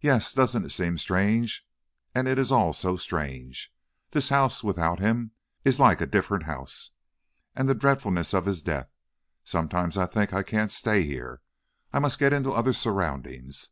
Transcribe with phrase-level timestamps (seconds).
[0.00, 1.64] "Yes; doesn't it seem strange?
[2.12, 3.72] And it is all so strange!
[4.10, 5.30] This house, without him,
[5.64, 6.90] is like a different house.
[7.54, 8.90] And the dreadfulness of his death!
[9.44, 11.40] Sometimes I think I can't stay here,
[11.92, 13.70] I must get into other surroundings.